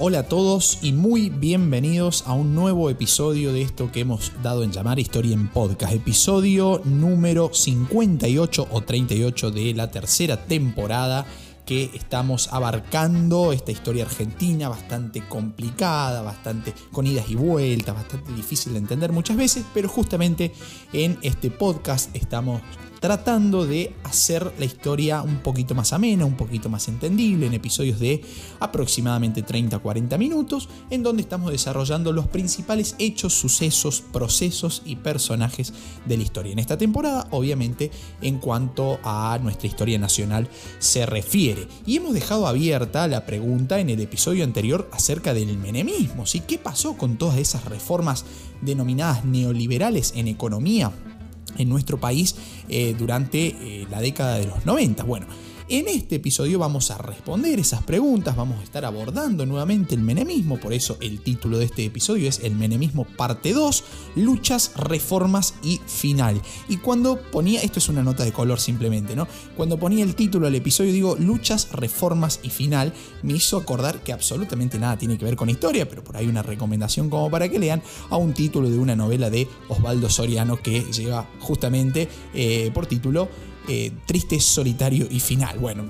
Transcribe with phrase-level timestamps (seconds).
[0.00, 4.62] Hola a todos y muy bienvenidos a un nuevo episodio de esto que hemos dado
[4.62, 11.26] en llamar Historia en Podcast, episodio número 58 o 38 de la tercera temporada
[11.66, 18.74] que estamos abarcando esta historia argentina bastante complicada, bastante con idas y vueltas, bastante difícil
[18.74, 20.52] de entender muchas veces, pero justamente
[20.92, 22.62] en este podcast estamos
[23.00, 27.98] tratando de hacer la historia un poquito más amena, un poquito más entendible, en episodios
[27.98, 28.22] de
[28.60, 35.72] aproximadamente 30-40 minutos, en donde estamos desarrollando los principales hechos, sucesos, procesos y personajes
[36.06, 36.52] de la historia.
[36.52, 41.68] En esta temporada, obviamente, en cuanto a nuestra historia nacional se refiere.
[41.86, 46.40] Y hemos dejado abierta la pregunta en el episodio anterior acerca del menemismo, ¿sí?
[46.40, 48.24] ¿Qué pasó con todas esas reformas
[48.60, 50.92] denominadas neoliberales en economía?
[51.58, 52.36] En nuestro país
[52.68, 55.04] eh, durante eh, la década de los 90.
[55.04, 55.26] Bueno,
[55.68, 60.58] en este episodio vamos a responder esas preguntas, vamos a estar abordando nuevamente el menemismo,
[60.58, 63.84] por eso el título de este episodio es El menemismo parte 2,
[64.16, 66.40] luchas, reformas y final.
[66.68, 69.28] Y cuando ponía, esto es una nota de color simplemente, ¿no?
[69.56, 74.14] Cuando ponía el título al episodio digo luchas, reformas y final, me hizo acordar que
[74.14, 77.58] absolutamente nada tiene que ver con historia, pero por ahí una recomendación como para que
[77.58, 82.86] lean a un título de una novela de Osvaldo Soriano que lleva justamente eh, por
[82.86, 83.28] título
[83.68, 85.58] eh, triste, solitario y final.
[85.58, 85.84] Bueno,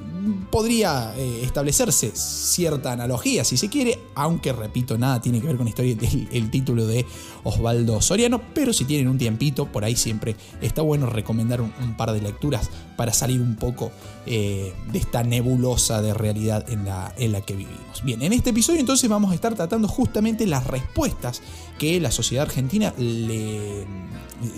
[0.51, 5.67] podría eh, establecerse cierta analogía si se quiere, aunque repito, nada tiene que ver con
[5.67, 7.07] la historia del el título de
[7.45, 12.13] Osvaldo Soriano, pero si tienen un tiempito, por ahí siempre está bueno recomendar un, par
[12.13, 13.93] de lecturas para salir un poco
[14.27, 18.03] eh, de esta nebulosa de realidad en la, en la que vivimos.
[18.03, 21.43] Bien, en este episodio entonces vamos a estar tratando justamente las respuestas
[21.79, 23.87] que la sociedad argentina le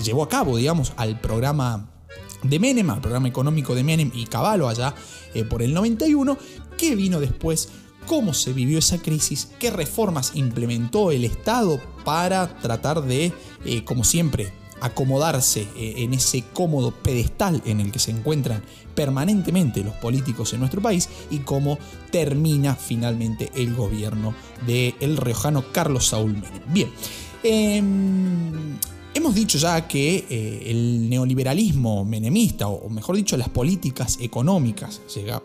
[0.03, 1.89] llevó a cabo, digamos, al programa
[2.43, 4.95] de Menem, al programa económico de Menem y Caballo allá
[5.35, 6.39] eh, por el 91,
[6.77, 7.69] qué vino después,
[8.07, 13.33] cómo se vivió esa crisis, qué reformas implementó el Estado para tratar de,
[13.65, 18.63] eh, como siempre, acomodarse eh, en ese cómodo pedestal en el que se encuentran
[18.95, 21.79] permanentemente los políticos en nuestro país y cómo
[22.11, 24.35] termina finalmente el gobierno
[24.67, 26.63] del el riojano Carlos Saúl Menem.
[26.73, 26.91] Bien,
[27.43, 28.79] em,
[29.13, 35.01] Hemos dicho ya que eh, el neoliberalismo menemista, o mejor dicho, las políticas económicas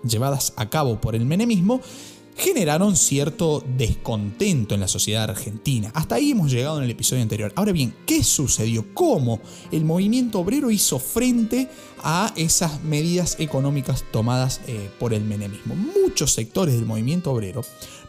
[0.08, 1.82] llevadas a cabo por el menemismo,
[2.38, 5.90] generaron cierto descontento en la sociedad argentina.
[5.94, 7.54] Hasta ahí hemos llegado en el episodio anterior.
[7.56, 8.86] Ahora bien, ¿qué sucedió?
[8.94, 9.40] ¿Cómo
[9.72, 11.70] el movimiento obrero hizo frente
[12.04, 15.76] a esas medidas económicas tomadas eh, por el menemismo?
[15.76, 17.62] Muchos sectores del movimiento obrero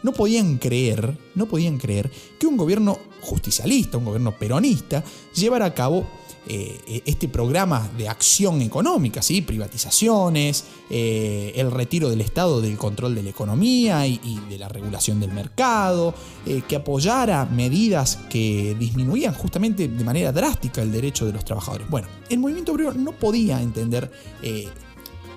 [0.03, 5.73] no podían creer, no podían creer que un gobierno justicialista, un gobierno peronista, llevara a
[5.73, 6.05] cabo
[6.49, 9.41] eh, este programa de acción económica, ¿sí?
[9.41, 15.19] privatizaciones, eh, el retiro del Estado del control de la economía y, de la regulación
[15.19, 16.13] del mercado,
[16.45, 21.89] eh, que apoyara medidas que disminuían justamente de manera drástica el derecho de los trabajadores.
[21.89, 24.09] Bueno, el movimiento obrero no podía entender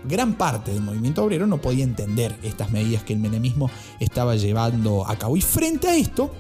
[0.05, 3.69] gran parte del movimiento obrero no podía entender estas medidas que el menemismo
[3.99, 5.37] estaba llevando a cabo.
[5.37, 6.33] Y frente a esto,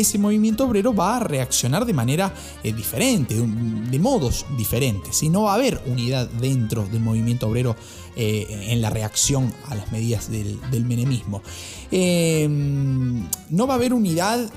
[0.00, 5.16] ese movimiento obrero va a reaccionar de manera eh, diferente, de, modos diferentes.
[5.16, 7.76] Si no va a haber unidad dentro del movimiento obrero
[8.16, 11.42] eh, en la reacción a las medidas del, menemismo.
[11.90, 14.50] Em, no va a haber unidad,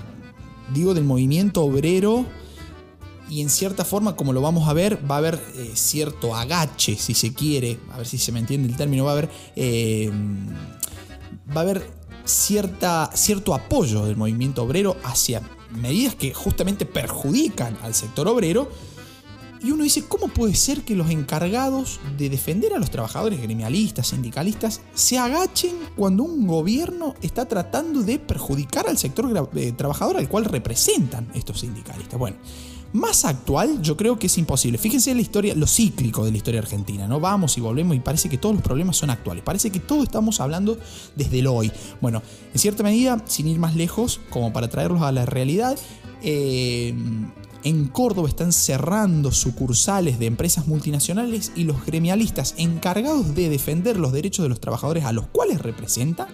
[0.73, 2.25] digo, del movimiento obrero
[3.29, 6.95] y en cierta forma, como lo vamos a ver, va a haber eh, cierto agache,
[6.95, 10.47] si se quiere, a ver si se me entiende el término, va a haber, em,
[11.55, 15.41] va a haber cierta, cierto apoyo del movimiento obrero hacia
[15.72, 18.69] medidas que justamente perjudican al sector obrero.
[19.62, 24.08] Y uno dice, ¿cómo puede ser que los encargados de defender a los trabajadores gremialistas,
[24.08, 30.29] sindicalistas, se agachen cuando un gobierno está tratando de perjudicar al sector eh, trabajador al
[30.29, 32.18] cual representan estos sindicalistas?
[32.18, 32.38] Bueno,
[32.94, 34.77] más actual, yo creo que es imposible.
[34.77, 37.19] Fíjense en la historia, lo cíclico de la historia argentina, ¿no?
[37.19, 39.43] Vamos y volvemos y parece que todos los problemas son actuales.
[39.43, 40.78] Parece que todo estamos hablando
[41.16, 41.72] desde el hoy.
[42.02, 42.22] Bueno,
[42.52, 45.78] en cierta medida, sin ir más lejos, como para traerlos a la realidad,
[46.23, 46.93] eh,
[47.64, 54.14] en Córdoba están cerrando sucursales de empresas multinacionales y los gremialistas encargados de defender los
[54.14, 56.28] derechos de los trabajadores a los cuales representan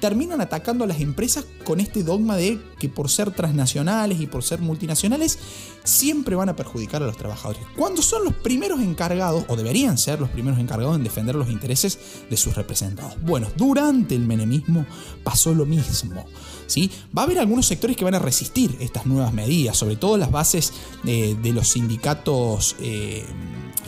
[0.00, 4.42] terminan atacando a las empresas con este dogma de que por ser transnacionales y por
[4.42, 5.38] ser multinacionales
[5.84, 7.62] siempre van a perjudicar a los trabajadores.
[7.76, 11.98] Cuando son los primeros encargados, o deberían ser los primeros encargados en defender los intereses
[12.28, 13.16] de sus representados.
[13.22, 14.86] Bueno, durante el menemismo
[15.24, 16.24] pasó lo mismo.
[16.66, 16.90] ¿sí?
[17.16, 20.30] Va a haber algunos sectores que van a resistir estas nuevas medidas, sobre todo las
[20.30, 20.72] bases
[21.02, 22.76] de los sindicatos.
[22.80, 23.24] Eh,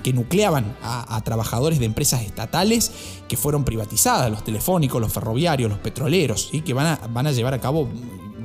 [0.02, 2.92] que nucleaban a, trabajadores de empresas estatales
[3.28, 7.32] que fueron privatizadas, los telefónicos, los ferroviarios, los petroleros, y que van a, van a
[7.32, 7.88] llevar a cabo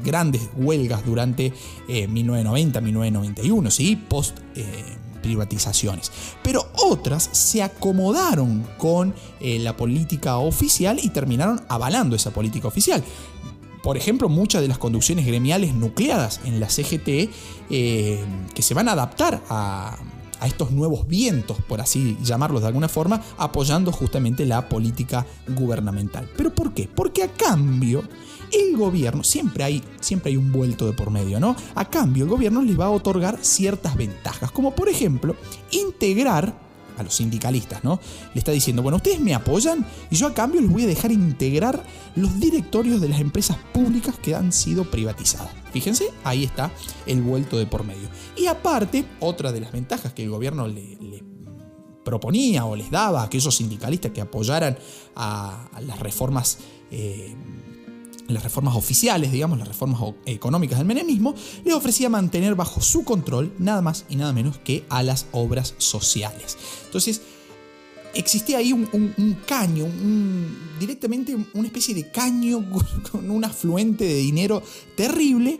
[0.03, 1.53] grandes huelgas durante
[1.87, 3.95] 1990, 1991, ¿sí?
[3.95, 4.39] post
[5.25, 6.11] privatizaciones.
[6.43, 13.03] Pero otras se acomodaron con eh, la política oficial y terminaron avalando esa política oficial.
[13.81, 17.07] Por ejemplo, muchas de las conducciones gremiales nucleadas en la CGT
[17.71, 19.97] eh, que se van a adaptar a,
[20.39, 26.29] a estos nuevos vientos, por así llamarlos de alguna forma, apoyando justamente la política gubernamental.
[26.35, 26.89] ¿Pero por qué?
[26.93, 28.03] Porque a cambio
[28.51, 31.55] el gobierno, siempre hay, siempre hay un vuelto de por medio, ¿no?
[31.75, 35.35] A cambio, el gobierno les va a otorgar ciertas ventajas, como por ejemplo,
[35.71, 36.64] integrar
[36.97, 37.99] a los sindicalistas, ¿no?
[38.33, 41.11] Le está diciendo, bueno, ustedes me apoyan y yo a cambio les voy a dejar
[41.11, 41.83] integrar
[42.15, 45.51] los directorios de las empresas públicas que han sido privatizadas.
[45.71, 46.71] Fíjense, ahí está
[47.05, 48.07] el vuelto de por medio.
[48.37, 51.23] Y aparte, otra de las ventajas que el gobierno le,
[52.03, 54.77] proponía o les daba a aquellos sindicalistas que apoyaran
[55.15, 56.59] a, las reformas
[56.91, 57.35] eh,
[58.27, 63.53] las reformas oficiales, digamos, las reformas económicas del menemismo, le ofrecía mantener bajo su control
[63.59, 66.57] nada más y nada menos que a las obras sociales.
[66.85, 67.21] Entonces,
[68.13, 69.87] existía ahí un, caño,
[70.79, 72.65] directamente una especie de caño
[73.11, 74.63] con un afluente de dinero
[74.95, 75.59] terrible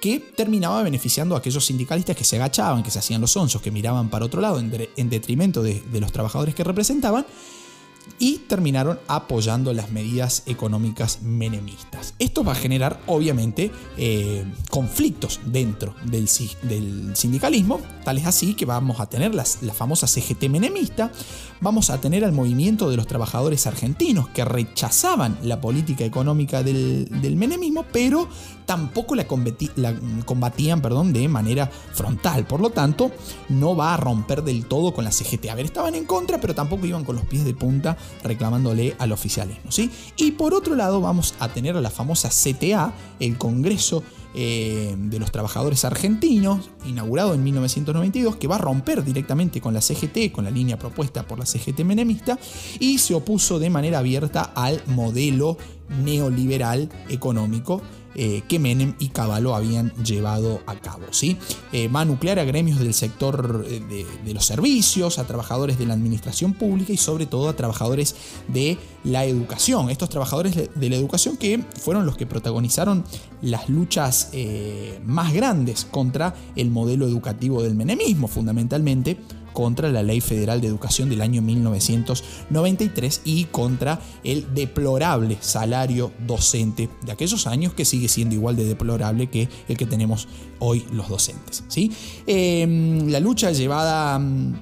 [0.00, 3.70] que terminaba beneficiando a aquellos sindicalistas que se agachaban, que se hacían los onzos, que
[3.70, 7.26] miraban para otro lado en, detrimento de los trabajadores que representaban
[8.18, 12.14] y terminaron apoyando las medidas económicas menemistas.
[12.18, 19.00] Esto va a generar obviamente eh, conflictos dentro del, sindicalismo, tal es así que vamos
[19.00, 21.10] a tener las, la famosa CGT menemista,
[21.60, 27.08] vamos a tener al movimiento de los trabajadores argentinos que rechazaban la política económica del,
[27.36, 28.28] menemismo, pero
[28.64, 29.26] tampoco la,
[30.24, 32.46] combatían perdón, de manera frontal.
[32.46, 33.10] Por lo tanto,
[33.48, 35.48] no va a romper del todo con la CGT.
[35.50, 39.12] A ver, estaban en contra, pero tampoco iban con los pies de punta reclamándole al
[39.12, 39.70] oficialismo.
[39.70, 39.90] ¿sí?
[40.16, 44.02] Y por otro lado, vamos a tener a la famosa CTA, el Congreso
[44.38, 49.80] eh, de los Trabajadores Argentinos, inaugurado en 1992, que va a romper directamente con la
[49.80, 52.38] CGT, con la línea propuesta por la CGT menemista,
[52.78, 55.56] y se opuso de manera abierta al modelo
[56.04, 57.80] neoliberal económico
[58.16, 61.04] eh, que Menem y Caballo habían llevado a cabo.
[61.10, 61.36] ¿sí?
[61.72, 65.86] Eh, va a nuclear a gremios del sector de, de, los servicios, a trabajadores de
[65.86, 68.14] la administración pública y sobre todo a trabajadores
[68.48, 69.90] de la educación.
[69.90, 73.04] Estos trabajadores de la educación que fueron los que protagonizaron
[73.42, 79.16] las luchas eh, más grandes contra el modelo educativo del menemismo, fundamentalmente
[79.56, 86.90] contra la Ley Federal de Educación del año 1993 y contra el deplorable salario docente
[87.06, 91.08] de aquellos años que sigue siendo igual de deplorable que el que tenemos hoy los
[91.08, 91.64] docentes.
[91.68, 91.90] ¿sí?
[92.26, 94.56] Em, la lucha llevada mm,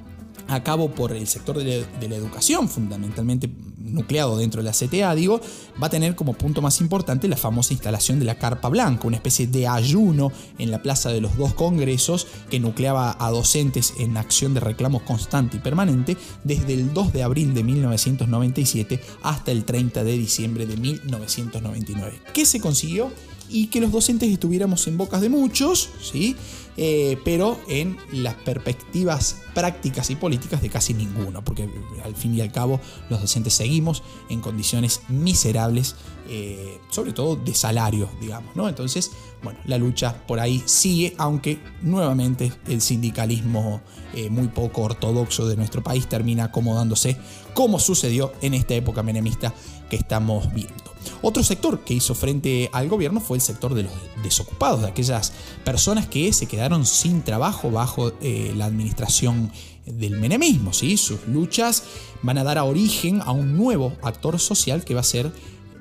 [0.46, 3.50] a cabo por el sector de la educación, fundamentalmente
[3.84, 5.40] nucleado dentro de la CTA, digo,
[5.82, 9.16] va a tener como punto más importante la famosa instalación de la Carpa Blanca, una
[9.16, 14.16] especie de ayuno en la Plaza de los Dos Congresos que nucleaba a docentes en
[14.16, 19.64] acción de reclamo constante y permanente desde el 2 de abril de 1997 hasta el
[19.64, 22.20] 30 de diciembre de 1999.
[22.32, 23.10] ¿Qué se consiguió?
[23.48, 26.36] Y que los docentes estuviéramos en bocas de muchos, ¿sí?
[26.76, 31.68] Eh, pero en las perspectivas prácticas y políticas de casi ninguno, porque
[32.04, 35.94] al fin y al cabo los docentes seguimos en condiciones miserables,
[36.28, 38.68] eh, sobre todo de salario, digamos, ¿no?
[38.68, 39.12] Entonces,
[39.44, 43.80] bueno, la lucha por ahí sigue, aunque nuevamente el sindicalismo
[44.12, 47.16] eh, muy poco ortodoxo de nuestro país termina acomodándose,
[47.52, 49.54] como sucedió en esta época menemista
[49.88, 50.93] que estamos viendo.
[51.22, 53.92] Otro sector que hizo frente al gobierno fue el sector de los
[54.22, 55.32] desocupados, de aquellas
[55.64, 59.50] personas que se quedaron sin trabajo bajo eh, la administración
[59.86, 60.72] del menemismo.
[60.72, 60.96] ¿sí?
[60.96, 61.84] Sus luchas
[62.22, 65.30] van a dar origen a un nuevo actor social que va a ser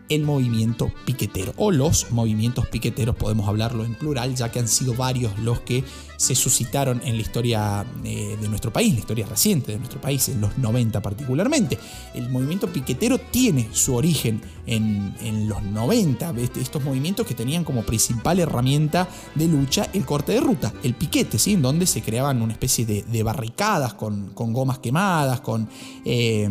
[0.10, 4.94] el movimiento piquetero o los movimientos piqueteros, podemos hablarlo en plural, ya que han sido
[4.96, 5.84] varios los que
[6.18, 10.30] se suscitaron en la historia eh, de nuestro país, la historia reciente de nuestro país,
[10.30, 11.78] en los 90 particularmente.
[12.14, 18.40] El movimiento piquetero tiene su origen en, los 90, estos movimientos que tenían como principal
[18.40, 21.54] herramienta de lucha el corte de ruta, el piquete, ¿sí?
[21.54, 25.68] en donde se creaban una especie de, barricadas con, gomas quemadas, con,
[26.06, 26.50] eh,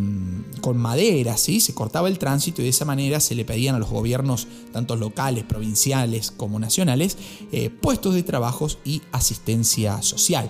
[0.61, 1.59] con madera, ¿sí?
[1.59, 4.95] se cortaba el tránsito y de esa manera se le pedían a los gobiernos, tanto
[4.95, 7.17] locales, provinciales como nacionales,
[7.51, 10.49] eh, puestos de trabajos y asistencia social.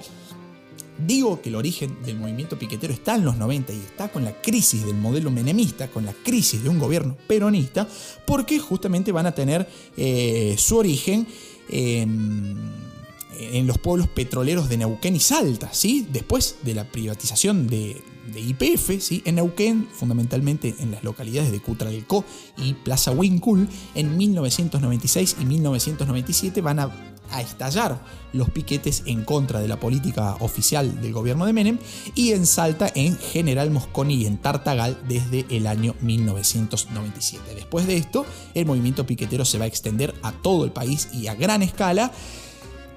[1.05, 4.41] Digo que el origen del movimiento piquetero está en los 90 y está con la
[4.41, 7.87] crisis del modelo menemista, con la crisis de un gobierno peronista,
[8.25, 11.27] porque justamente van a tener eh, su origen
[11.69, 16.05] en los pueblos petroleros de Neuquén y Salta, ¿sí?
[16.11, 18.01] después de la privatización de,
[18.31, 19.21] de IPF, ¿sí?
[19.25, 22.23] en Neuquén, fundamentalmente en las localidades de Cutralcó
[22.57, 26.91] y Plaza Wincul, en 1996 y 1997 van a,
[27.31, 27.99] a, estallar
[28.31, 31.77] los piquetes en contra de la política oficial del gobierno de Menem
[32.15, 37.55] y en Salta en General Mosconi y en Tartagal desde el año 1997.
[37.55, 41.27] Después de esto, el movimiento piquetero se va a extender a todo el país y
[41.27, 42.11] a gran escala.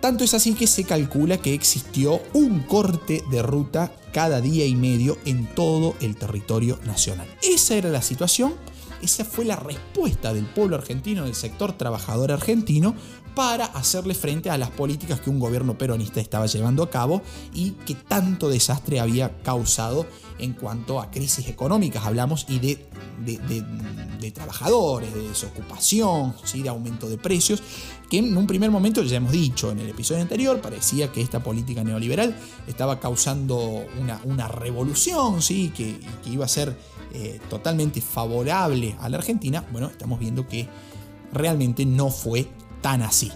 [0.00, 4.74] Tanto es así que se calcula que existió un corte de ruta cada día y
[4.74, 7.26] medio en todo el territorio nacional.
[7.42, 8.54] Esa era la situación,
[9.02, 12.94] esa fue la respuesta del pueblo argentino, del sector trabajador argentino,
[13.36, 17.20] para hacerle frente a las políticas que un gobierno peronista estaba llevando a cabo
[17.52, 20.06] y que tanto desastre había causado
[20.38, 22.88] en cuanto a crisis económicas, hablamos, y de,
[23.26, 26.62] de, trabajadores, de desocupación, ¿sí?
[26.62, 27.62] de aumento de precios,
[28.08, 31.42] que en un primer momento, ya hemos dicho en el episodio anterior, parecía que esta
[31.42, 32.34] política neoliberal
[32.66, 35.70] estaba causando una, una revolución, ¿sí?
[35.76, 36.74] que, que iba a ser
[37.12, 39.62] eh, totalmente favorable a la Argentina.
[39.72, 40.66] Bueno, estamos viendo que
[41.34, 42.48] realmente no fue
[42.80, 43.30] tan así.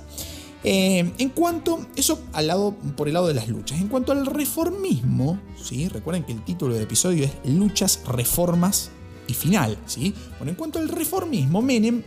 [0.62, 3.80] Eh, en cuanto, eso al lado, por el lado de las luchas.
[3.80, 5.88] En cuanto al reformismo, ¿sí?
[5.88, 8.90] recuerden que el título del episodio es Luchas, Reformas
[9.26, 9.78] y Final.
[9.86, 10.14] ¿sí?
[10.38, 12.02] Bueno, en cuanto al reformismo, Menem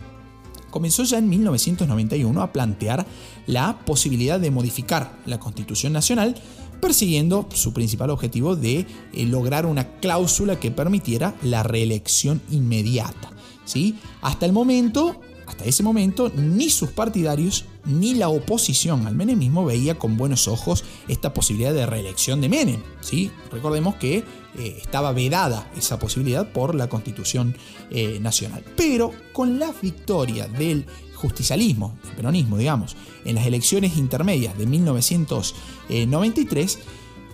[0.70, 3.06] comenzó ya en 1991 a plantear
[3.46, 6.36] la posibilidad de modificar la Constitución Nacional,
[6.80, 13.32] persiguiendo su principal objetivo de eh, lograr una cláusula que permitiera la reelección inmediata.
[13.64, 13.96] ¿sí?
[14.20, 19.96] Hasta el momento, hasta ese momento, ni sus partidarios ni la oposición al menemismo veía
[19.98, 22.82] con buenos ojos esta posibilidad de reelección de Menem.
[23.00, 23.30] ¿sí?
[23.52, 24.24] Recordemos que
[24.56, 27.54] eh, estaba vedada esa posibilidad por la Constitución
[27.90, 28.64] eh, Nacional.
[28.76, 36.78] Pero con la victoria del justicialismo, el peronismo, digamos, en las elecciones intermedias de 1993,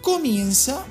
[0.03, 0.87] comienza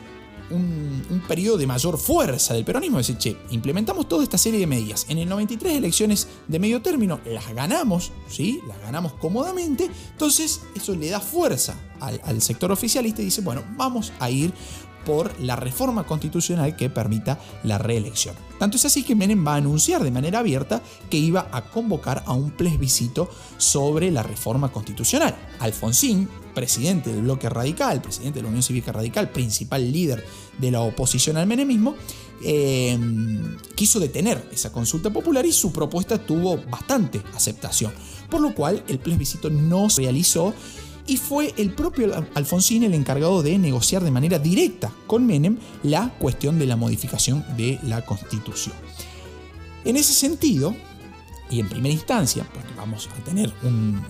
[0.51, 2.99] un, un, periodo de mayor fuerza del peronismo.
[2.99, 5.05] Es decir, che, implementamos toda esta serie de medidas.
[5.09, 8.61] En el 93 elecciones de medio término las ganamos, ¿sí?
[8.67, 9.89] Las ganamos cómodamente.
[10.11, 14.53] Entonces eso le da fuerza al, al sector oficialista y dice, bueno, vamos a ir
[15.05, 18.35] por la reforma constitucional que permita la reelección.
[18.59, 22.23] Tanto es así que Menem va a anunciar de manera abierta que iba a convocar
[22.25, 25.35] a un plebiscito sobre la reforma constitucional.
[25.59, 26.29] Alfonsín,
[26.59, 30.25] presidente del bloque radical, presidente de la Unión Cívica Radical, principal líder
[30.57, 31.95] de la oposición al menemismo,
[32.43, 32.99] eh,
[33.75, 37.93] quiso detener esa consulta popular y su propuesta tuvo bastante aceptación,
[38.29, 40.53] por lo cual el plebiscito no se realizó
[41.07, 46.13] y fue el propio Alfonsín el encargado de negociar de manera directa con Menem la
[46.19, 48.75] cuestión de la modificación de la Constitución.
[49.85, 50.75] En ese sentido,
[51.49, 53.51] y en primera instancia, porque vamos a tener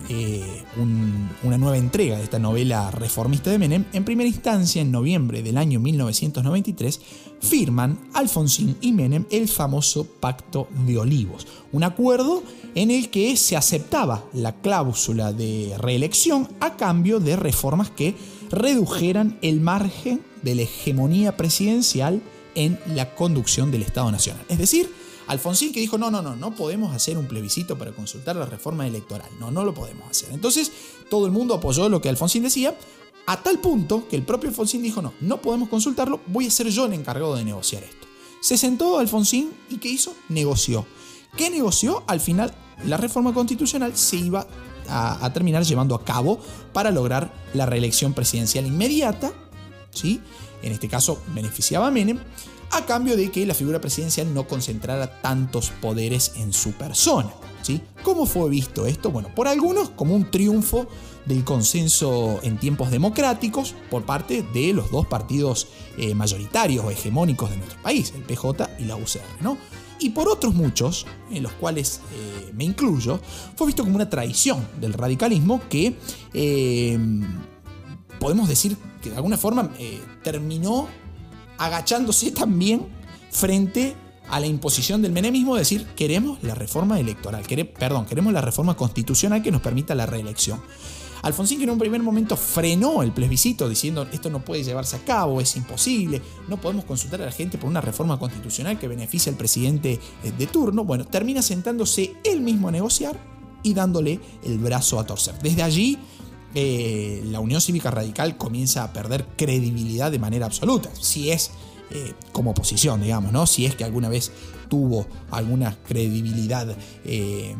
[0.08, 4.90] eh, un, una nueva entrega de esta novela reformista de Menem, en primera instancia, en
[4.90, 7.00] noviembre del año 1993,
[7.40, 12.42] firman Alfonsín y Menem el famoso Pacto de Olivos, un acuerdo
[12.74, 18.14] en el que se aceptaba la cláusula de reelección a cambio de reformas que
[18.50, 22.20] redujeran el margen de la hegemonía presidencial
[22.54, 24.44] en la conducción del Estado Nacional.
[24.48, 24.90] Es decir,
[25.30, 28.84] Alfonsín que dijo, no, no, no, no podemos hacer un plebiscito para consultar la reforma
[28.84, 29.30] electoral.
[29.38, 30.30] No, no lo podemos hacer.
[30.32, 30.72] Entonces,
[31.08, 32.76] todo el mundo apoyó lo que Alfonsín decía,
[33.26, 36.68] a tal punto que el propio Alfonsín dijo, no, no podemos consultarlo, voy a ser
[36.68, 38.08] yo el encargado de negociar esto.
[38.40, 40.16] Se sentó Alfonsín y ¿qué hizo?
[40.28, 40.84] Negoció.
[41.36, 42.02] ¿Qué negoció?
[42.08, 42.52] Al final,
[42.84, 44.48] la reforma constitucional se iba
[44.88, 46.40] a, terminar llevando a cabo
[46.72, 49.32] para lograr la reelección presidencial inmediata,
[49.90, 50.20] ¿sí?
[50.62, 52.18] En este caso beneficiaba a Menem,
[52.70, 57.30] a cambio de que la figura presidencial no concentrara tantos poderes en su persona.
[57.62, 57.80] ¿sí?
[58.02, 59.10] ¿Cómo fue visto esto?
[59.10, 60.86] Bueno, por algunos como un triunfo
[61.26, 67.50] del consenso en tiempos democráticos por parte de los dos partidos eh, mayoritarios o hegemónicos
[67.50, 69.58] de nuestro país, el PJ y la UCR, ¿no?
[69.98, 73.20] Y por otros muchos, en los cuales eh, me incluyo,
[73.54, 75.94] fue visto como una traición del radicalismo que
[76.32, 76.98] eh,
[78.18, 79.70] podemos decir que de alguna forma
[80.22, 80.88] terminó
[81.60, 82.86] agachándose también
[83.30, 83.94] frente
[84.30, 87.44] a la imposición del menemismo de decir queremos la reforma electoral,
[87.78, 90.60] perdón, queremos la reforma constitucional que nos permita la reelección.
[91.22, 95.04] Alfonsín que en un primer momento frenó el plebiscito diciendo esto no puede llevarse a
[95.04, 99.30] cabo, es imposible, no podemos consultar a la gente por una reforma constitucional que beneficie
[99.30, 103.20] al presidente eh, de turno, bueno, termina sentándose él mismo a negociar
[103.62, 105.38] y dándole el brazo a torcer.
[105.42, 105.98] Desde allí
[106.54, 110.90] eh, la Unión Cívica Radical comienza a perder credibilidad de manera absoluta.
[110.98, 111.50] Si es
[111.90, 113.46] eh, como oposición, digamos, ¿no?
[113.46, 114.32] Si es que alguna vez
[114.68, 117.54] tuvo alguna credibilidad eh,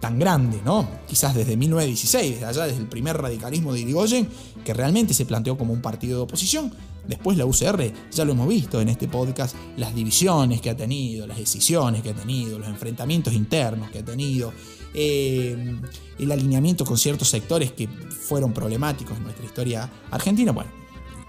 [0.00, 0.88] tan grande, ¿no?
[1.08, 4.28] Quizás desde 1916, desde allá, desde el primer radicalismo de Irigoyen,
[4.64, 6.72] que realmente se planteó como un partido de oposición.
[7.06, 11.26] Después la UCR, ya lo hemos visto en este podcast, las divisiones que ha tenido,
[11.26, 14.52] las decisiones que ha tenido, los enfrentamientos internos que ha tenido,
[14.94, 15.76] eh,
[16.18, 20.52] el alineamiento con ciertos sectores que fueron problemáticos en nuestra historia argentina.
[20.52, 20.70] Bueno,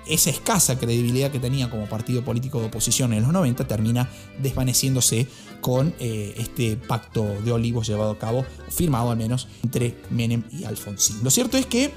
[0.06, 4.10] esa escasa credibilidad que tenía como partido político de oposición en los 90 termina
[4.42, 5.28] desvaneciéndose
[5.62, 10.66] con eh, este pacto de olivos llevado a cabo, firmado al menos, entre Menem y
[10.66, 11.24] Alfonsín.
[11.24, 11.92] Lo cierto es que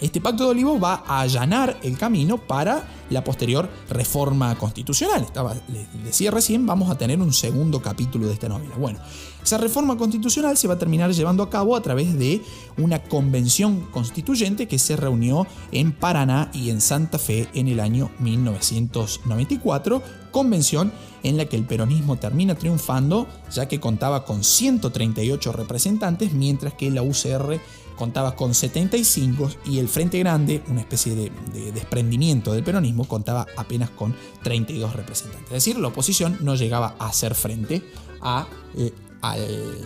[0.00, 5.22] este pacto de olivos va a allanar el camino para la posterior reforma constitucional.
[5.22, 8.76] Estaba, les decía recién, vamos a tener un segundo capítulo de esta novela.
[8.76, 8.98] Bueno,
[9.42, 12.42] esa reforma constitucional se va a terminar llevando a cabo a través de
[12.76, 18.10] una convención constituyente que se reunió en Paraná y en Santa Fe en el año
[18.18, 26.32] 1994, convención en la que el peronismo termina triunfando ya que contaba con 138 representantes,
[26.32, 27.60] mientras que la UCR
[27.98, 31.30] contaba con 75 y el Frente Grande, una especie de,
[31.72, 35.46] desprendimiento del peronismo, contaba apenas con 32 representantes.
[35.46, 37.82] Es decir, la oposición no llegaba a hacer frente
[38.22, 38.92] a, eh,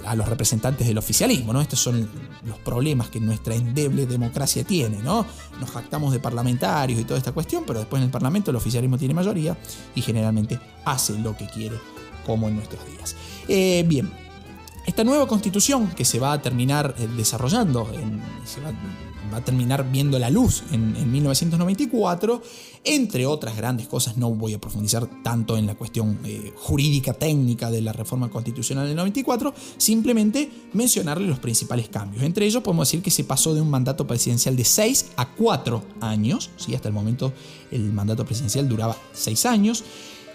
[0.05, 1.55] a los representantes del oficialismo.
[1.55, 1.63] ¿no?
[1.63, 2.09] Estos son
[2.45, 4.99] los problemas que nuestra endeble democracia tiene.
[4.99, 5.27] ¿no?
[5.59, 8.99] Nos jactamos de parlamentarios y toda esta cuestión, pero después en el Parlamento el oficialismo
[8.99, 9.57] tiene mayoría
[9.95, 11.79] y generalmente hace lo que quiere,
[12.27, 13.17] como en nuestros días.
[13.49, 14.13] Eh, bien,
[14.87, 17.89] esta nueva constitución que se va a terminar eh, desarrollando,
[18.45, 18.73] se va,
[19.37, 22.43] a terminar viendo la luz en, 1994,
[22.85, 27.71] entre otras grandes cosas, no voy a profundizar tanto en la cuestión eh, jurídica técnica
[27.71, 32.25] de la reforma constitucional del 94, simplemente mencionarle los principales cambios.
[32.25, 35.83] Entre ellos podemos decir que se pasó de un mandato presidencial de 6 a 4
[36.01, 36.75] años, ¿sí?
[36.75, 37.33] hasta el momento
[37.71, 39.85] el mandato presidencial duraba 6 años.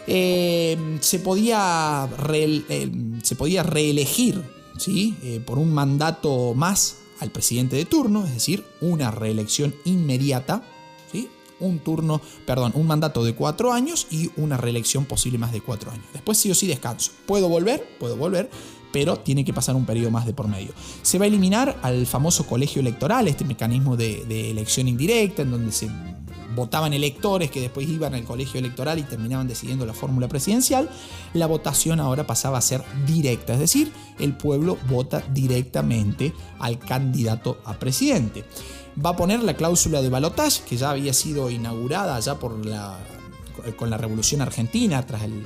[0.10, 2.92] Eh, se, podía eh,
[3.24, 4.42] se podía reelegir
[4.78, 5.16] ¿sí?
[5.22, 10.64] Eh, por un mandato más al presidente de turno, es decir, una reelección inmediata,
[11.12, 11.28] ¿sí?
[11.60, 15.92] un turno, perdón, un mandato de cuatro años y una reelección posible más de cuatro
[15.92, 16.06] años.
[16.14, 17.12] Después sí o sí descanso.
[17.26, 17.98] ¿Puedo volver?
[18.00, 18.50] Puedo volver,
[18.94, 20.70] pero tiene que pasar un periodo más de por medio.
[21.02, 25.72] Se va a eliminar al famoso colegio electoral, este mecanismo de elección indirecta, en donde
[25.72, 25.90] se
[26.58, 30.90] votaban electores que después iban al colegio electoral y terminaban decidiendo la fórmula presidencial,
[31.34, 37.60] la votación ahora pasaba a ser directa, es decir, el pueblo vota directamente al candidato
[37.64, 38.44] a presidente.
[39.04, 42.98] Va a poner la cláusula de balotaje, que ya había sido inaugurada ya por la,
[43.76, 45.44] con la Revolución Argentina, tras el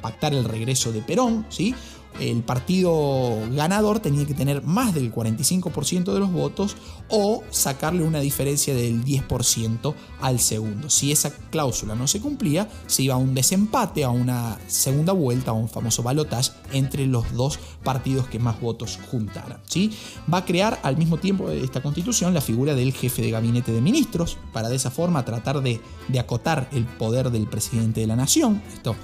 [0.00, 1.74] pactar el regreso de Perón, ¿sí?
[2.20, 6.76] El partido ganador tenía que tener más del 45% de los votos
[7.08, 10.90] o sacarle una diferencia del 10% al segundo.
[10.90, 15.50] Si esa cláusula no se cumplía, se iba a un desempate, a una segunda vuelta,
[15.50, 19.60] a un famoso balotage entre los dos partidos que más votos juntaran.
[19.66, 19.92] ¿sí?
[20.32, 23.80] Va a crear al mismo tiempo esta constitución la figura del jefe de gabinete de
[23.80, 25.80] ministros, para de esa forma tratar de,
[26.18, 28.62] acotar el poder del presidente de la nación.
[28.72, 28.96] Esto,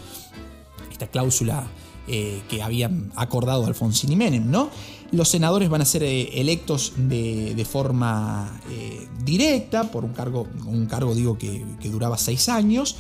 [0.91, 1.67] esta cláusula
[2.09, 4.71] eh, que habían acordado Alfonsín y Menem, ¿no?
[5.13, 10.87] Los senadores van a ser eh, electos de, forma eh, directa por un cargo, un
[10.87, 12.97] cargo digo que, que duraba seis años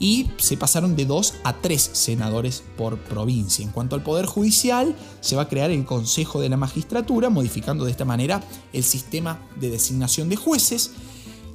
[0.00, 3.64] y se pasaron de dos a tres senadores por provincia.
[3.64, 7.84] En cuanto al Poder Judicial, se va a crear el Consejo de la Magistratura, modificando
[7.84, 10.92] de esta manera el sistema de designación de jueces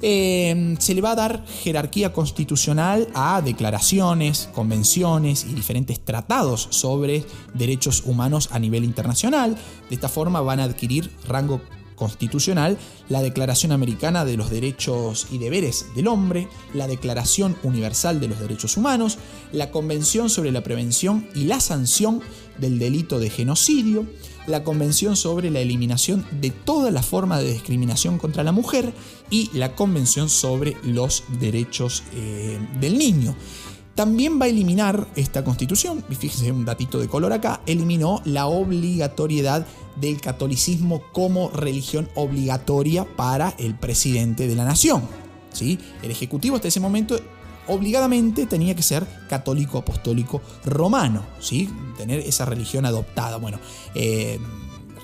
[0.02, 7.24] Em, se le va a dar jerarquía constitucional a declaraciones, convenciones y diferentes tratados sobre
[7.54, 9.56] derechos humanos a nivel internacional.
[9.88, 11.60] De esta forma van a adquirir rango
[11.96, 12.78] constitucional
[13.08, 18.38] la Declaración Americana de los Derechos y Deberes del Hombre, la Declaración Universal de los
[18.38, 19.18] Derechos Humanos,
[19.50, 22.20] la Convención sobre la Prevención y la Sanción
[22.58, 24.06] del Delito de Genocidio,
[24.46, 28.92] la Convención sobre la Eliminación de toda la forma de discriminación contra la mujer
[29.30, 33.34] y la Convención sobre los Derechos eh, del Niño.
[33.94, 38.46] También va a eliminar esta constitución, y fíjense un datito de color acá, eliminó la
[38.46, 39.66] obligatoriedad
[39.98, 45.02] del catolicismo como religión obligatoria para el presidente de la nación.
[45.50, 45.78] ¿sí?
[46.02, 47.18] El Ejecutivo hasta ese momento
[47.68, 51.70] obligadamente tenía que ser católico apostólico romano, ¿sí?
[51.96, 53.38] tener esa religión adoptada.
[53.38, 53.58] Bueno,
[53.94, 54.38] eh,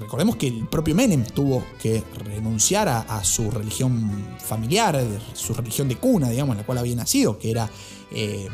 [0.03, 5.01] recordemos que el propio Menem tuvo que renunciar a, su religión familiar,
[5.35, 7.71] su religión de cuna, digamos, en la cual había nacido, que era,
[8.11, 8.49] eh,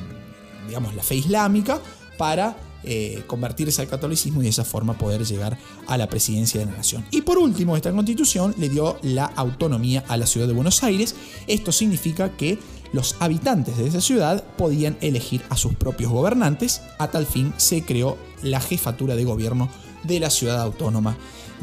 [0.66, 1.80] digamos, la fe islámica,
[2.16, 6.66] para eh, convertirse al catolicismo y de esa forma poder llegar a la presidencia de
[6.66, 7.04] la nación.
[7.10, 11.16] Y por último, esta constitución le dio la autonomía a la ciudad de Buenos Aires.
[11.46, 12.58] Esto significa que
[12.92, 16.82] los habitantes de esa ciudad podían elegir a sus propios gobernantes.
[16.98, 19.68] A tal fin se creó la jefatura de gobierno
[20.02, 21.16] de la ciudad autónoma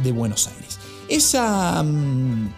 [0.04, 0.80] de Buenos Aires.
[1.08, 2.50] Esa, mm,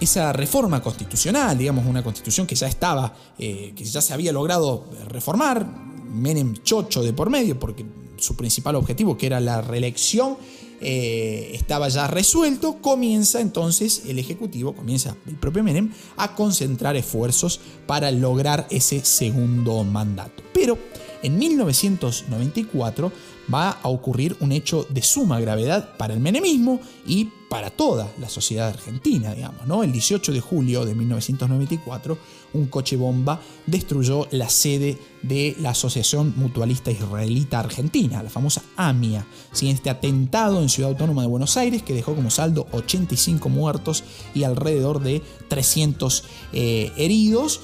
[0.00, 4.86] esa reforma constitucional, digamos, una constitución que ya estaba, eh, que ya se había logrado
[5.08, 5.66] reformar,
[6.14, 7.84] Menem chocho de por medio, porque
[8.16, 10.36] su principal objetivo, que era la reelección,
[10.80, 17.60] eh, estaba ya resuelto, comienza entonces el Ejecutivo, comienza el propio Menem, a concentrar esfuerzos
[17.86, 20.42] para lograr ese segundo mandato.
[20.52, 20.78] Pero
[21.22, 23.12] en 1994
[23.52, 28.28] va a ocurrir un hecho de suma gravedad para el menemismo y para toda la
[28.28, 29.84] sociedad argentina, digamos.
[29.84, 32.18] El 18 de julio de 1994,
[32.54, 39.26] un coche bomba destruyó la sede de la Asociación Mutualista Israelita Argentina, la famosa AMIA,
[39.52, 39.70] ¿sí?
[39.70, 44.02] este atentado en Ciudad Autónoma de Buenos Aires que dejó como saldo 85 muertos
[44.34, 47.60] y alrededor de 300 eh, heridos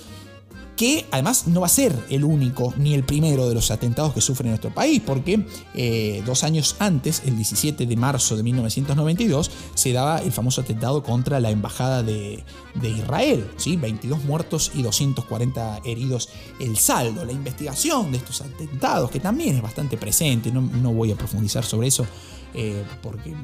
[0.81, 4.23] que además no va a ser el único ni el primero de los atentados que
[4.23, 9.93] sufre nuestro país, porque eh, dos años antes, el 17 de marzo de 1992, se
[9.93, 12.43] daba el famoso atentado contra la embajada de,
[12.83, 13.77] Israel, ¿sí?
[13.77, 17.27] 22 muertos y 240 heridos el saldo.
[17.27, 21.89] La investigación de estos atentados, que también es bastante presente, no, voy a profundizar sobre
[21.89, 22.07] eso.
[22.55, 23.35] Eh, porque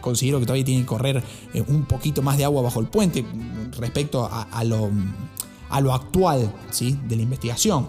[0.00, 1.22] considero que todavía tiene que correr
[1.54, 3.24] eh, un poquito más de agua bajo el puente
[3.78, 4.90] respecto a lo
[5.70, 6.98] a lo actual ¿sí?
[7.08, 7.88] de la investigación.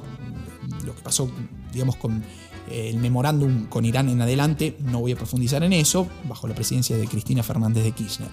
[0.86, 1.30] Lo que pasó,
[1.74, 2.24] digamos, con
[2.70, 6.56] eh, el memorándum con Irán en adelante, no voy a profundizar en eso, bajo la
[6.56, 8.30] presidencia de Cristina Fernández de Kirchner.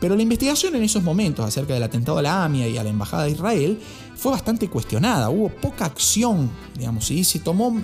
[0.00, 2.90] Pero la investigación en esos momentos acerca del atentado a la AMIA y a la
[2.90, 3.78] Embajada de Israel
[4.14, 7.24] fue bastante cuestionada, hubo poca acción, digamos, ¿sí?
[7.24, 7.76] se tomó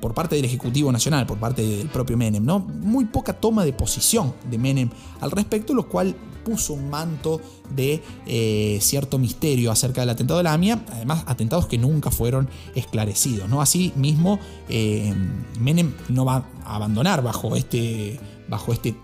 [0.00, 2.60] por parte del Ejecutivo Nacional, por parte del propio Menem, ¿no?
[2.60, 4.90] Muy poca toma de posición de Menem
[5.20, 7.40] al respecto, lo cual puso un manto
[7.74, 12.48] de eh, cierto misterio acerca del atentado de la AMIA, además atentados que nunca fueron
[12.74, 13.48] esclarecidos.
[13.48, 13.60] ¿no?
[13.60, 15.14] Así mismo, eh,
[15.58, 18.94] Menem no va a abandonar bajo este, bajo este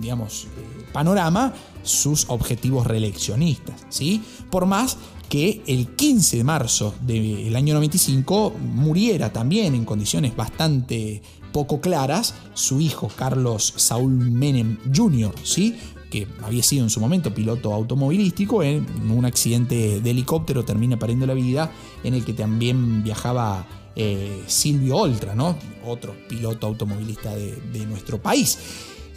[0.00, 0.46] digamos,
[0.92, 1.52] panorama
[1.82, 3.86] sus objetivos reeleccionistas.
[3.88, 4.22] ¿sí?
[4.50, 4.96] Por más
[5.28, 12.34] que el 15 de marzo del año 95 muriera también en condiciones bastante poco claras
[12.54, 15.76] su hijo Carlos Saúl Menem Jr., ¿sí?
[16.14, 21.26] Que había sido en su momento piloto automovilístico, en un accidente de helicóptero termina perdiendo
[21.26, 21.72] la vida,
[22.04, 25.58] en el que también viajaba eh, Silvio Oltra, ¿no?
[25.84, 28.56] otro piloto automovilista de, nuestro país.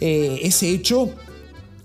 [0.00, 1.10] Eh, ese hecho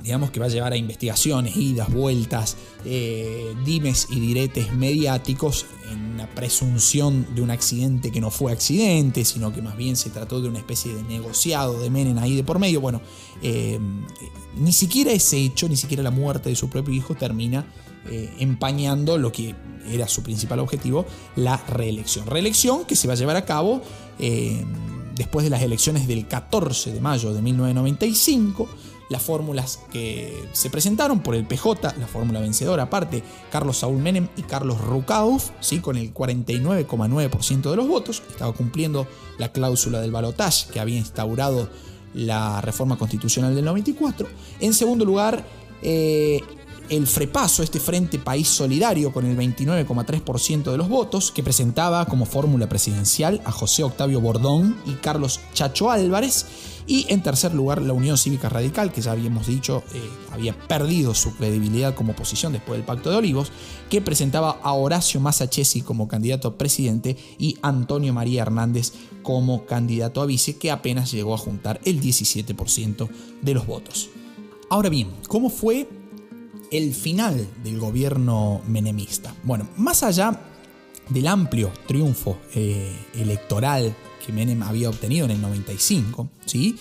[0.03, 6.17] digamos que va a llevar a investigaciones, idas, vueltas, eh, dimes y diretes mediáticos en
[6.17, 10.41] la presunción de un accidente que no fue accidente, sino que más bien se trató
[10.41, 12.81] de una especie de negociado de Menem ahí de por medio.
[12.81, 13.01] Bueno,
[13.41, 13.79] eh,
[14.57, 17.65] ni siquiera ese hecho, ni siquiera la muerte de su propio hijo termina
[18.09, 19.55] eh, empañando lo que
[19.89, 21.05] era su principal objetivo,
[21.37, 22.27] la reelección.
[22.27, 23.81] Reelección que se va a llevar a cabo
[25.15, 28.67] después de las elecciones del 14 de mayo de 1995
[29.13, 34.27] las fórmulas que se presentaron por el PJ, la fórmula vencedora aparte, Carlos Saúl Menem
[34.35, 35.79] y Carlos Rucauf, ¿sí?
[35.79, 41.69] con el 49,9% de los votos, estaba cumpliendo la cláusula del balotaje que había instaurado
[42.15, 44.27] la reforma constitucional del 94.
[44.59, 45.45] En segundo lugar,
[45.83, 46.41] eh,
[46.95, 52.25] el Frepaso, este Frente País Solidario, con el 29,3% de los votos, que presentaba como
[52.25, 56.45] fórmula presidencial a José Octavio Bordón y Carlos Chacho Álvarez.
[56.85, 60.01] Y en tercer lugar, la Unión Cívica Radical, que ya habíamos dicho eh,
[60.31, 63.51] había perdido su credibilidad como oposición después del Pacto de Olivos,
[63.89, 70.21] que presentaba a Horacio Massachesi como candidato a presidente y Antonio María Hernández como candidato
[70.21, 73.09] a vice, que apenas llegó a juntar el 17%
[73.41, 74.09] de los votos.
[74.69, 75.87] Ahora bien, ¿cómo fue
[76.73, 79.33] el final del gobierno menemista?
[79.43, 80.41] Bueno, más allá
[81.09, 86.75] del amplio triunfo eh, electoral que Menem había obtenido en el 95, ¿sí?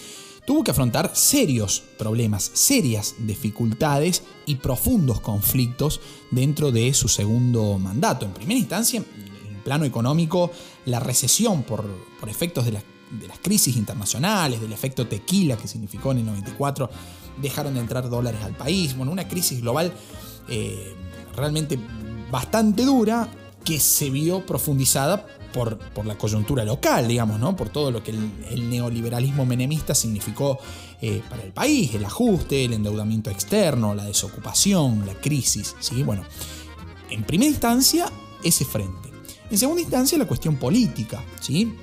[0.47, 6.01] tuvo que afrontar serios problemas, serias dificultades y profundos conflictos
[6.31, 8.25] dentro de su segundo mandato.
[8.25, 10.51] En primera instancia, en el plano económico,
[10.87, 11.85] la recesión por,
[12.27, 16.89] efectos de, las crisis internacionales, del efecto tequila que significó en el 94,
[17.40, 19.92] dejaron de entrar dólares al país, bueno, una crisis global
[20.49, 20.95] eh,
[21.37, 21.79] realmente
[22.31, 23.29] bastante dura
[23.64, 27.55] que se vio profundizada por, la coyuntura local, digamos, ¿no?
[27.55, 30.59] por todo lo que el, neoliberalismo menemista significó
[31.01, 35.77] eh, para el país, el ajuste, el endeudamiento externo, la desocupación, la crisis.
[35.79, 36.03] ¿sí?
[36.03, 36.25] Bueno,
[37.11, 38.11] en primera instancia,
[38.42, 39.11] ese frente.
[39.51, 41.23] En segunda instancia, la cuestión política.
[41.40, 41.75] ¿sí?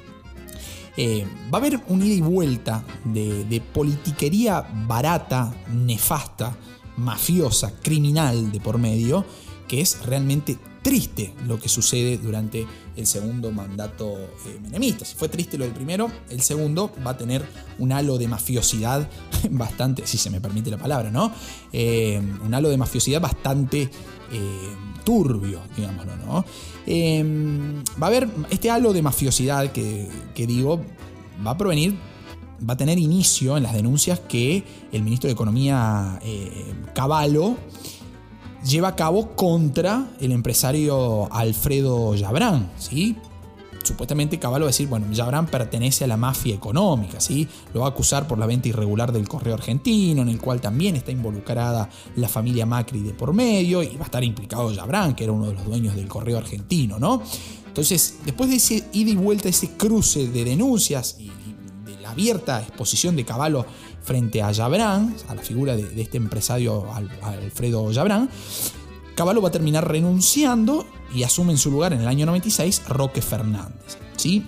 [0.98, 6.58] Eh, va a haber un ida y vuelta de, politiquería barata, nefasta,
[6.98, 9.26] mafiosa, criminal de por medio,
[9.68, 15.06] que es realmente triste lo que sucede durante el segundo mandato eh, menemista.
[15.06, 17.46] Si fue triste lo del primero, el segundo va a tener
[17.78, 19.10] un halo de mafiosidad
[19.52, 21.32] bastante, si se me permite la palabra, ¿no?
[21.72, 23.90] Eh, un halo de mafiosidad bastante
[24.32, 26.46] eh, turbio, digámoslo, ¿no?
[28.02, 30.82] va a haber este halo de mafiosidad que, que digo,
[31.46, 31.96] va a provenir
[32.68, 36.20] va a tener inicio en las denuncias que el ministro de Economía
[36.94, 37.56] Caballo
[38.64, 43.16] lleva a cabo contra el empresario Alfredo Yabrán, ¿sí?
[43.90, 47.48] Supuestamente Caballo va a decir, bueno, Yabrán pertenece a la mafia económica, ¿sí?
[47.74, 50.96] Lo va a acusar por la venta irregular del correo argentino, en el cual también
[50.96, 55.24] está involucrada la familia Macri de por medio, y va a estar implicado Yabrán, que
[55.24, 57.24] era uno de los dueños del correo argentino, ¿no?
[57.66, 61.32] Entonces, después de ese ida y vuelta, ese cruce de denuncias y
[61.90, 63.66] de la abierta exposición de Caballo
[64.04, 66.86] frente a Jabrán, a la figura de, este empresario
[67.24, 68.30] Alfredo Jabrán,
[69.20, 73.22] Caballo va a terminar renunciando y asume en su lugar en el año 96 Roque
[73.22, 73.98] Fernández.
[74.16, 74.46] ¿sí?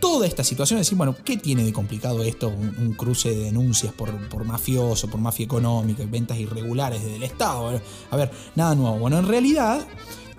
[0.00, 2.48] Toda esta situación, decir, bueno, ¿qué tiene de complicado esto?
[2.48, 7.80] Un, cruce de denuncias por, por, mafioso, por mafia económica, ventas irregulares desde el Estado.
[8.10, 8.98] A ver, nada nuevo.
[8.98, 9.86] Bueno, en realidad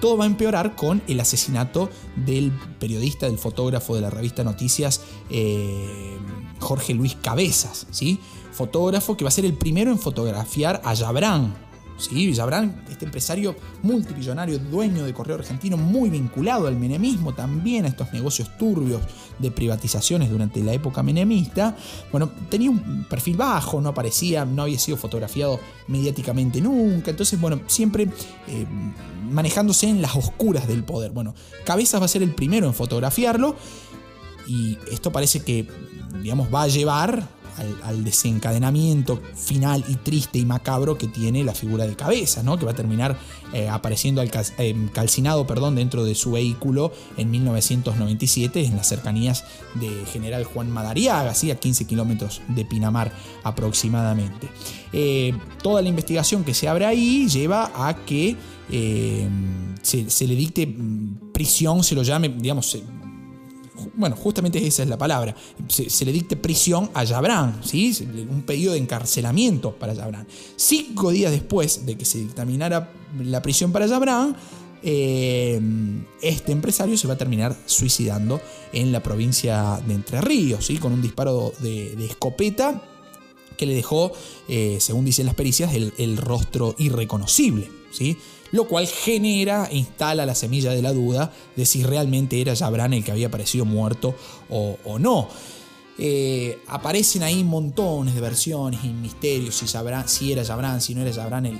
[0.01, 4.99] todo va a empeorar con el asesinato del periodista, del fotógrafo de la revista Noticias,
[5.29, 6.17] eh,
[6.59, 8.19] Jorge Luis Cabezas, ¿sí?
[8.51, 11.70] fotógrafo que va a ser el primero en fotografiar a Yabrán.
[12.01, 12.33] ¿Sí?
[12.33, 18.11] Yabrán, este empresario multimillonario, dueño de Correo Argentino, muy vinculado al menemismo, también a estos
[18.13, 19.01] negocios turbios
[19.39, 21.75] de privatizaciones durante la época menemista.
[22.11, 27.11] Bueno, tenía un perfil bajo, no aparecía, no había sido fotografiado mediáticamente nunca.
[27.11, 28.03] Entonces, bueno, siempre
[28.47, 28.65] eh,
[29.29, 31.11] manejándose en las oscuras del poder.
[31.11, 31.33] Bueno,
[31.63, 33.55] Cabezas va a ser el primero en fotografiarlo
[34.47, 35.67] y esto parece que,
[36.21, 37.40] digamos, va a llevar
[37.83, 42.57] al, desencadenamiento final y triste y macabro que tiene la figura de cabeza, ¿no?
[42.57, 43.17] que va a terminar
[43.53, 49.43] eh, apareciendo eh, calcinado perdón, dentro de su vehículo en 1997 en las cercanías
[49.75, 53.11] de General Juan Madariaga, a 15 kilómetros de Pinamar
[53.43, 54.47] aproximadamente.
[54.93, 58.35] Eh, toda la investigación que se abre ahí lleva a que
[59.81, 62.77] se, se, le dicte mm, prisión, se lo llame, digamos,
[63.93, 65.35] bueno, justamente esa es la palabra,
[65.67, 67.95] se, le dicte prisión a Yabrán, ¿sí?
[68.29, 70.27] un pedido de encarcelamiento para Yabrán.
[70.55, 74.35] Cinco días después de que se dictaminara la prisión para Yabrán,
[74.83, 75.61] eh,
[76.21, 78.41] este empresario se va a terminar suicidando
[78.73, 80.77] en la provincia de Entre Ríos, ¿sí?
[80.77, 82.81] con un disparo de, escopeta
[83.57, 84.11] que le dejó,
[84.47, 87.69] eh, según dicen las pericias, el, el rostro irreconocible.
[87.91, 88.17] ¿sí?
[88.51, 92.93] Lo cual genera e instala la semilla de la duda de si realmente era Jabran
[92.93, 94.15] el que había aparecido muerto
[94.49, 95.27] o, no.
[95.97, 101.13] Eh, aparecen ahí montones de versiones y misterios si, si era Jabran, si no era
[101.13, 101.59] Jabran el,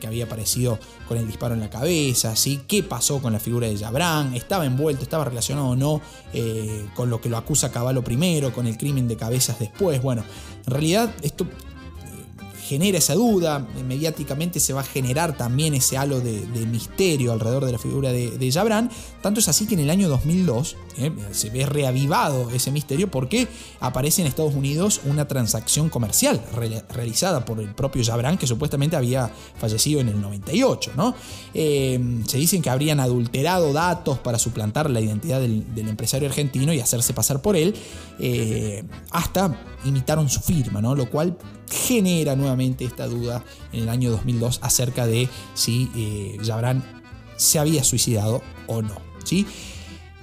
[0.00, 2.62] que había aparecido con el disparo en la cabeza, ¿sí?
[2.66, 6.00] qué pasó con la figura de Jabran, estaba envuelto, estaba relacionado o no
[6.32, 10.02] eh, con lo que lo acusa Caballo primero, con el crimen de cabezas después.
[10.02, 10.24] Bueno,
[10.66, 11.46] en realidad esto
[12.72, 17.72] genera esa duda, mediáticamente se va a generar también ese halo de, misterio alrededor de
[17.72, 21.50] la figura de, de Jabran, tanto es así que en el año 2002 eh, se
[21.50, 23.48] ve reavivado ese misterio porque
[23.80, 26.42] aparece en Estados Unidos una transacción comercial
[26.90, 30.92] realizada por el propio Jabran que supuestamente había fallecido en el 98.
[30.96, 31.14] ¿no?
[31.54, 36.80] Eh, se dicen que habrían adulterado datos para suplantar la identidad del, empresario argentino y
[36.80, 37.74] hacerse pasar por él,
[38.18, 40.94] eh, hasta imitaron su firma, ¿no?
[40.94, 41.36] lo cual
[41.72, 46.38] genera nuevamente esta duda en el año 2002 acerca de si eh,
[47.36, 48.94] se había suicidado o no.
[49.24, 49.46] ¿sí?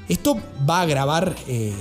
[0.08, 0.38] Esto
[0.70, 1.74] va a agravar eh,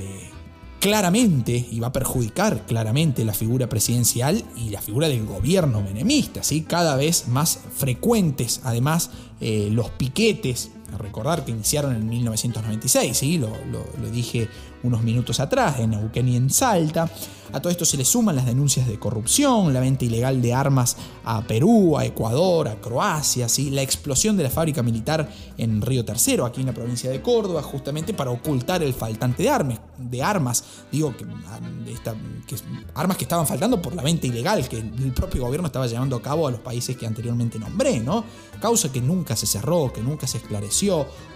[0.80, 6.42] claramente y va a perjudicar claramente la figura presidencial y la figura del gobierno menemista.
[6.42, 6.62] ¿sí?
[6.62, 13.38] Cada vez más frecuentes, además, eh, los piquetes recordar que iniciaron en 1996, ¿sí?
[13.38, 14.48] lo, lo, dije
[14.82, 17.10] unos minutos atrás, en Neuquén y en Salta.
[17.52, 20.96] A todo esto se le suman las denuncias de corrupción, la venta ilegal de armas
[21.24, 23.70] a Perú, a Ecuador, a Croacia, ¿sí?
[23.70, 27.62] la explosión de la fábrica militar en Río Tercero, aquí en la provincia de Córdoba,
[27.62, 29.80] justamente para ocultar el faltante de armas.
[29.98, 32.56] De armas digo, que, que,
[32.94, 36.22] armas que estaban faltando por la venta ilegal que el propio gobierno estaba llevando a
[36.22, 38.24] cabo a los países que anteriormente nombré, ¿no?
[38.60, 40.77] Causa que nunca se cerró, que nunca se esclareció,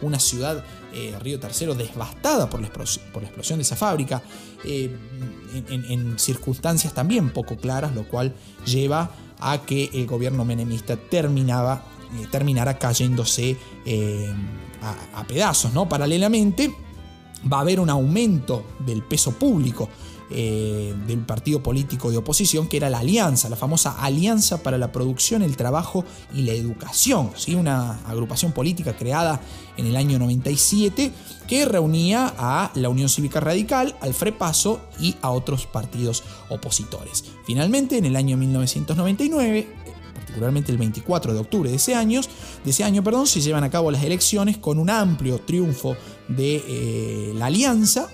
[0.03, 4.23] una ciudad, eh, Río Tercero, devastada por la, explosión de esa fábrica,
[4.65, 4.95] eh,
[5.69, 11.85] en, circunstancias también poco claras, lo cual lleva a que el gobierno menemista terminaba,
[12.21, 13.57] eh, terminara cayéndose
[15.15, 15.89] a, pedazos, ¿no?
[15.89, 16.75] Paralelamente,
[17.51, 19.89] va a haber un aumento del peso público
[20.35, 24.93] eh, del partido político de oposición, que era la Alianza, la famosa Alianza para la
[24.93, 27.55] Producción, el Trabajo y la Educación, ¿sí?
[27.55, 29.41] una agrupación política creada
[29.77, 31.13] en el año 97
[31.47, 37.25] que reunía a la Unión Cívica Radical, al FREPASO y a otros partidos opositores.
[37.45, 39.67] Finalmente, en el año 1999,
[40.15, 42.21] particularmente el 24 de octubre de ese año,
[42.65, 45.97] de ese año perdón, se llevan a cabo las elecciones con un amplio triunfo
[46.29, 48.09] de eh, la alianza,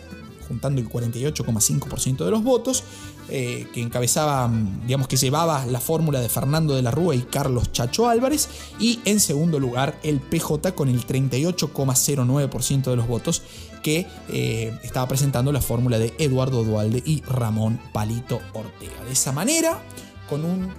[0.49, 2.83] juntando el 48,5% de los votos,
[3.29, 4.51] eh, que encabezaba,
[4.87, 8.49] digamos que llevaba la fórmula de Fernando de la Rúa y Carlos Chacho Álvarez,
[8.81, 13.43] y en segundo lugar el PJ con el 38,09% de los votos,
[13.83, 19.05] que eh, estaba presentando la fórmula de Eduardo Dualde y Ramón Palito Ortega.
[19.05, 19.83] De esa manera,
[20.29, 20.73] con un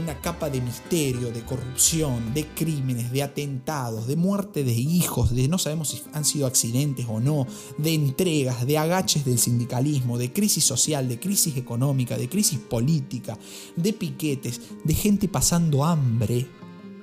[0.00, 5.48] una capa de misterio, de corrupción, de crímenes, de atentados, de muerte de hijos, de
[5.48, 7.46] no sabemos si han sido accidentes o no,
[7.78, 13.38] de entregas, de agaches del sindicalismo, de crisis social, de crisis económica, de crisis política,
[13.76, 16.46] de piquetes, de gente pasando hambre,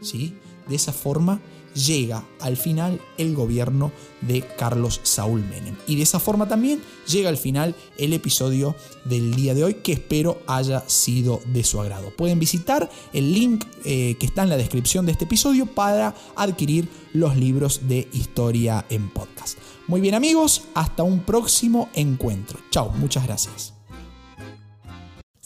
[0.01, 0.35] ¿sí?
[0.67, 1.41] De esa forma
[1.73, 5.75] llega al final el gobierno de Carlos Saúl Menem.
[5.87, 9.93] Y de esa forma también llega al final el episodio del día de hoy que
[9.93, 12.11] espero haya sido de su agrado.
[12.15, 16.87] Pueden visitar el link eh, que está en la descripción de este episodio para adquirir
[17.13, 19.57] los libros de historia en podcast.
[19.87, 22.59] Muy bien amigos, hasta un próximo encuentro.
[22.71, 23.72] Chao, muchas gracias.